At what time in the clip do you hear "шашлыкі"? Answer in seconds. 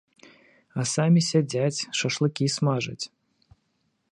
1.99-2.45